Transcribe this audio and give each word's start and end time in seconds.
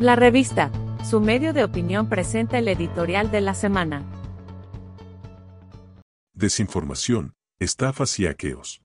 La 0.00 0.14
revista, 0.16 0.70
su 1.04 1.20
medio 1.20 1.52
de 1.52 1.64
opinión 1.64 2.08
presenta 2.08 2.58
el 2.58 2.68
editorial 2.68 3.30
de 3.30 3.40
la 3.40 3.54
semana. 3.54 4.04
Desinformación, 6.34 7.34
estafas 7.58 8.18
y 8.20 8.26
hackeos. 8.26 8.80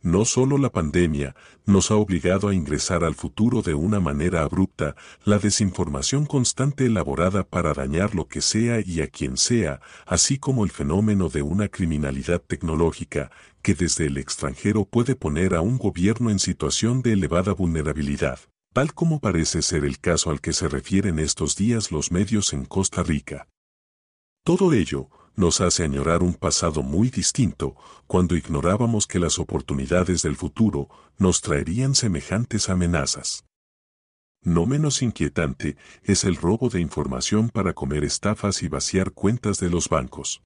No 0.00 0.24
solo 0.24 0.58
la 0.58 0.70
pandemia 0.70 1.34
nos 1.66 1.90
ha 1.90 1.96
obligado 1.96 2.48
a 2.48 2.54
ingresar 2.54 3.02
al 3.02 3.16
futuro 3.16 3.62
de 3.62 3.74
una 3.74 3.98
manera 3.98 4.42
abrupta, 4.42 4.94
la 5.24 5.38
desinformación 5.38 6.24
constante 6.24 6.86
elaborada 6.86 7.42
para 7.42 7.74
dañar 7.74 8.14
lo 8.14 8.28
que 8.28 8.40
sea 8.40 8.80
y 8.80 9.00
a 9.00 9.08
quien 9.08 9.36
sea, 9.36 9.80
así 10.06 10.38
como 10.38 10.64
el 10.64 10.70
fenómeno 10.70 11.28
de 11.28 11.42
una 11.42 11.66
criminalidad 11.66 12.40
tecnológica 12.40 13.32
que 13.68 13.74
desde 13.74 14.06
el 14.06 14.16
extranjero 14.16 14.86
puede 14.86 15.14
poner 15.14 15.54
a 15.54 15.60
un 15.60 15.76
gobierno 15.76 16.30
en 16.30 16.38
situación 16.38 17.02
de 17.02 17.12
elevada 17.12 17.52
vulnerabilidad, 17.52 18.40
tal 18.72 18.94
como 18.94 19.20
parece 19.20 19.60
ser 19.60 19.84
el 19.84 19.98
caso 19.98 20.30
al 20.30 20.40
que 20.40 20.54
se 20.54 20.68
refieren 20.68 21.18
estos 21.18 21.54
días 21.54 21.92
los 21.92 22.10
medios 22.10 22.54
en 22.54 22.64
Costa 22.64 23.02
Rica. 23.02 23.46
Todo 24.42 24.72
ello, 24.72 25.10
nos 25.36 25.60
hace 25.60 25.84
añorar 25.84 26.22
un 26.22 26.32
pasado 26.32 26.82
muy 26.82 27.10
distinto, 27.10 27.76
cuando 28.06 28.36
ignorábamos 28.36 29.06
que 29.06 29.18
las 29.18 29.38
oportunidades 29.38 30.22
del 30.22 30.36
futuro 30.36 30.88
nos 31.18 31.42
traerían 31.42 31.94
semejantes 31.94 32.70
amenazas. 32.70 33.44
No 34.40 34.64
menos 34.64 35.02
inquietante 35.02 35.76
es 36.04 36.24
el 36.24 36.36
robo 36.36 36.70
de 36.70 36.80
información 36.80 37.50
para 37.50 37.74
comer 37.74 38.02
estafas 38.02 38.62
y 38.62 38.68
vaciar 38.68 39.12
cuentas 39.12 39.60
de 39.60 39.68
los 39.68 39.90
bancos. 39.90 40.40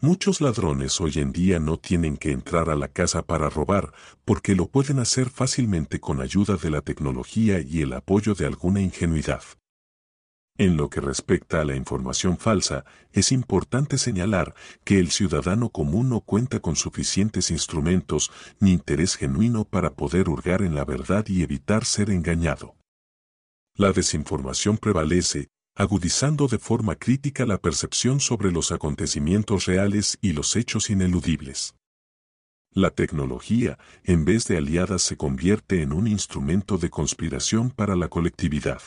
Muchos 0.00 0.40
ladrones 0.40 1.00
hoy 1.00 1.14
en 1.16 1.32
día 1.32 1.58
no 1.58 1.76
tienen 1.76 2.16
que 2.16 2.30
entrar 2.30 2.70
a 2.70 2.76
la 2.76 2.86
casa 2.86 3.22
para 3.22 3.50
robar, 3.50 3.92
porque 4.24 4.54
lo 4.54 4.68
pueden 4.68 5.00
hacer 5.00 5.28
fácilmente 5.28 5.98
con 5.98 6.20
ayuda 6.20 6.56
de 6.56 6.70
la 6.70 6.82
tecnología 6.82 7.58
y 7.58 7.82
el 7.82 7.92
apoyo 7.92 8.36
de 8.36 8.46
alguna 8.46 8.80
ingenuidad. 8.80 9.42
En 10.56 10.76
lo 10.76 10.88
que 10.88 11.00
respecta 11.00 11.60
a 11.60 11.64
la 11.64 11.74
información 11.74 12.38
falsa, 12.38 12.84
es 13.12 13.32
importante 13.32 13.98
señalar 13.98 14.54
que 14.84 15.00
el 15.00 15.10
ciudadano 15.10 15.70
común 15.70 16.10
no 16.10 16.20
cuenta 16.20 16.60
con 16.60 16.76
suficientes 16.76 17.50
instrumentos 17.50 18.30
ni 18.60 18.70
interés 18.70 19.16
genuino 19.16 19.64
para 19.64 19.94
poder 19.94 20.28
hurgar 20.28 20.62
en 20.62 20.76
la 20.76 20.84
verdad 20.84 21.24
y 21.26 21.42
evitar 21.42 21.84
ser 21.84 22.10
engañado. 22.10 22.76
La 23.74 23.90
desinformación 23.90 24.78
prevalece, 24.78 25.48
agudizando 25.78 26.48
de 26.48 26.58
forma 26.58 26.96
crítica 26.96 27.46
la 27.46 27.58
percepción 27.58 28.18
sobre 28.18 28.50
los 28.50 28.72
acontecimientos 28.72 29.66
reales 29.66 30.18
y 30.20 30.32
los 30.32 30.56
hechos 30.56 30.90
ineludibles. 30.90 31.76
La 32.72 32.90
tecnología, 32.90 33.78
en 34.02 34.24
vez 34.24 34.44
de 34.48 34.56
aliada, 34.56 34.98
se 34.98 35.16
convierte 35.16 35.80
en 35.82 35.92
un 35.92 36.08
instrumento 36.08 36.78
de 36.78 36.90
conspiración 36.90 37.70
para 37.70 37.94
la 37.94 38.08
colectividad. 38.08 38.82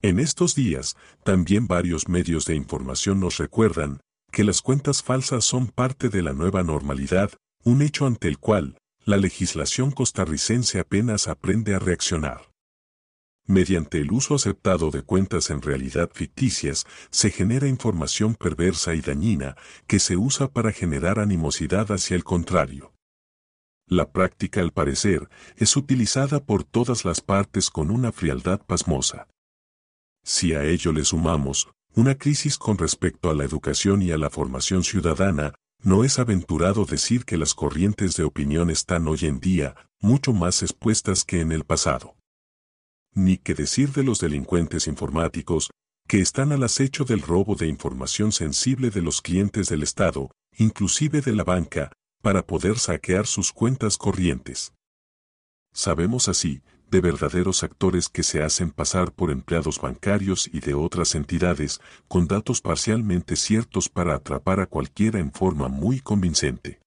En 0.00 0.20
estos 0.20 0.54
días, 0.54 0.96
también 1.22 1.66
varios 1.66 2.08
medios 2.08 2.46
de 2.46 2.54
información 2.54 3.20
nos 3.20 3.36
recuerdan 3.36 4.00
que 4.32 4.42
las 4.42 4.62
cuentas 4.62 5.02
falsas 5.02 5.44
son 5.44 5.66
parte 5.66 6.08
de 6.08 6.22
la 6.22 6.32
nueva 6.32 6.62
normalidad, 6.62 7.30
un 7.62 7.82
hecho 7.82 8.06
ante 8.06 8.28
el 8.28 8.38
cual 8.38 8.78
la 9.04 9.18
legislación 9.18 9.90
costarricense 9.90 10.80
apenas 10.80 11.28
aprende 11.28 11.74
a 11.74 11.78
reaccionar. 11.78 12.53
Mediante 13.46 13.98
el 13.98 14.10
uso 14.10 14.34
aceptado 14.34 14.90
de 14.90 15.02
cuentas 15.02 15.50
en 15.50 15.60
realidad 15.60 16.10
ficticias, 16.14 16.86
se 17.10 17.30
genera 17.30 17.68
información 17.68 18.34
perversa 18.34 18.94
y 18.94 19.02
dañina 19.02 19.56
que 19.86 19.98
se 19.98 20.16
usa 20.16 20.50
para 20.50 20.72
generar 20.72 21.18
animosidad 21.18 21.92
hacia 21.92 22.16
el 22.16 22.24
contrario. 22.24 22.94
La 23.86 24.10
práctica, 24.12 24.62
al 24.62 24.72
parecer, 24.72 25.28
es 25.56 25.76
utilizada 25.76 26.42
por 26.42 26.64
todas 26.64 27.04
las 27.04 27.20
partes 27.20 27.68
con 27.68 27.90
una 27.90 28.12
frialdad 28.12 28.62
pasmosa. 28.64 29.28
Si 30.22 30.54
a 30.54 30.64
ello 30.64 30.92
le 30.92 31.04
sumamos 31.04 31.68
una 31.94 32.16
crisis 32.16 32.56
con 32.56 32.78
respecto 32.78 33.28
a 33.28 33.34
la 33.34 33.44
educación 33.44 34.00
y 34.00 34.10
a 34.10 34.16
la 34.16 34.30
formación 34.30 34.84
ciudadana, 34.84 35.54
no 35.82 36.02
es 36.02 36.18
aventurado 36.18 36.86
decir 36.86 37.26
que 37.26 37.36
las 37.36 37.52
corrientes 37.52 38.16
de 38.16 38.24
opinión 38.24 38.70
están 38.70 39.06
hoy 39.06 39.20
en 39.22 39.38
día 39.38 39.76
mucho 40.00 40.32
más 40.32 40.62
expuestas 40.62 41.24
que 41.24 41.42
en 41.42 41.52
el 41.52 41.64
pasado. 41.64 42.16
Ni 43.14 43.38
que 43.38 43.54
decir 43.54 43.92
de 43.92 44.02
los 44.02 44.18
delincuentes 44.18 44.88
informáticos, 44.88 45.70
que 46.06 46.20
están 46.20 46.52
al 46.52 46.62
acecho 46.64 47.04
del 47.04 47.22
robo 47.22 47.54
de 47.54 47.68
información 47.68 48.32
sensible 48.32 48.90
de 48.90 49.02
los 49.02 49.22
clientes 49.22 49.68
del 49.68 49.82
Estado, 49.82 50.30
inclusive 50.56 51.20
de 51.20 51.32
la 51.32 51.44
banca, 51.44 51.92
para 52.22 52.46
poder 52.46 52.78
saquear 52.78 53.26
sus 53.26 53.52
cuentas 53.52 53.96
corrientes. 53.96 54.72
Sabemos 55.72 56.28
así 56.28 56.62
de 56.90 57.00
verdaderos 57.00 57.64
actores 57.64 58.08
que 58.08 58.22
se 58.22 58.42
hacen 58.42 58.70
pasar 58.70 59.12
por 59.12 59.30
empleados 59.30 59.80
bancarios 59.80 60.48
y 60.52 60.60
de 60.60 60.74
otras 60.74 61.14
entidades, 61.14 61.80
con 62.06 62.28
datos 62.28 62.60
parcialmente 62.60 63.36
ciertos 63.36 63.88
para 63.88 64.14
atrapar 64.14 64.60
a 64.60 64.66
cualquiera 64.66 65.18
en 65.18 65.32
forma 65.32 65.68
muy 65.68 66.00
convincente. 66.00 66.80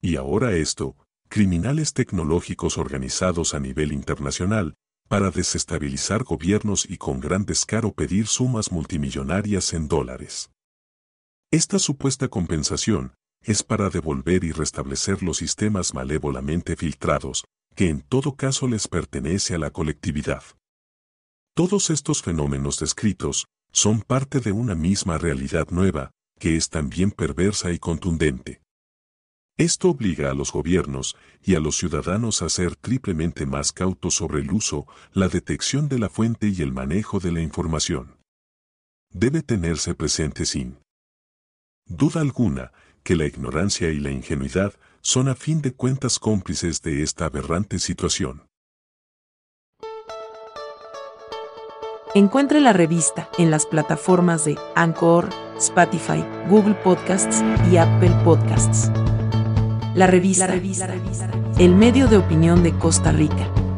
Y 0.00 0.16
ahora 0.16 0.52
esto, 0.52 0.96
criminales 1.28 1.92
tecnológicos 1.92 2.78
organizados 2.78 3.52
a 3.52 3.60
nivel 3.60 3.92
internacional, 3.92 4.74
para 5.10 5.32
desestabilizar 5.32 6.22
gobiernos 6.22 6.88
y 6.88 6.96
con 6.96 7.18
gran 7.18 7.44
descaro 7.44 7.92
pedir 7.92 8.28
sumas 8.28 8.70
multimillonarias 8.70 9.72
en 9.72 9.88
dólares. 9.88 10.52
Esta 11.50 11.80
supuesta 11.80 12.28
compensación 12.28 13.14
es 13.42 13.64
para 13.64 13.90
devolver 13.90 14.44
y 14.44 14.52
restablecer 14.52 15.24
los 15.24 15.38
sistemas 15.38 15.94
malévolamente 15.94 16.76
filtrados, 16.76 17.44
que 17.74 17.88
en 17.88 18.02
todo 18.02 18.36
caso 18.36 18.68
les 18.68 18.86
pertenece 18.86 19.56
a 19.56 19.58
la 19.58 19.70
colectividad. 19.70 20.44
Todos 21.56 21.90
estos 21.90 22.22
fenómenos 22.22 22.78
descritos 22.78 23.46
son 23.72 24.02
parte 24.02 24.38
de 24.38 24.52
una 24.52 24.76
misma 24.76 25.18
realidad 25.18 25.66
nueva, 25.70 26.12
que 26.38 26.54
es 26.56 26.68
también 26.70 27.10
perversa 27.10 27.72
y 27.72 27.80
contundente. 27.80 28.59
Esto 29.60 29.90
obliga 29.90 30.30
a 30.30 30.34
los 30.34 30.52
gobiernos 30.52 31.18
y 31.42 31.54
a 31.54 31.60
los 31.60 31.76
ciudadanos 31.76 32.40
a 32.40 32.48
ser 32.48 32.76
triplemente 32.76 33.44
más 33.44 33.72
cautos 33.72 34.14
sobre 34.14 34.40
el 34.40 34.50
uso, 34.52 34.86
la 35.12 35.28
detección 35.28 35.86
de 35.86 35.98
la 35.98 36.08
fuente 36.08 36.48
y 36.48 36.62
el 36.62 36.72
manejo 36.72 37.20
de 37.20 37.30
la 37.30 37.42
información. 37.42 38.16
Debe 39.10 39.42
tenerse 39.42 39.94
presente 39.94 40.46
sin 40.46 40.78
duda 41.84 42.22
alguna 42.22 42.72
que 43.02 43.16
la 43.16 43.26
ignorancia 43.26 43.90
y 43.90 44.00
la 44.00 44.10
ingenuidad 44.10 44.72
son 45.02 45.28
a 45.28 45.34
fin 45.34 45.60
de 45.60 45.74
cuentas 45.74 46.18
cómplices 46.18 46.80
de 46.80 47.02
esta 47.02 47.26
aberrante 47.26 47.78
situación. 47.80 48.46
Encuentre 52.14 52.62
la 52.62 52.72
revista 52.72 53.28
en 53.36 53.50
las 53.50 53.66
plataformas 53.66 54.46
de 54.46 54.56
Anchor, 54.74 55.28
Spotify, 55.58 56.24
Google 56.48 56.76
Podcasts 56.82 57.44
y 57.70 57.76
Apple 57.76 58.16
Podcasts. 58.24 58.90
La 59.94 60.06
revista, 60.06 60.48
el 61.58 61.74
medio 61.74 62.06
de 62.06 62.16
opinión 62.16 62.62
de 62.62 62.72
Costa 62.72 63.10
Rica. 63.10 63.69